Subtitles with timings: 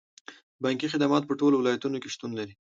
[0.63, 2.53] بانکي خدمات په ټولو ولایتونو کې شتون لري.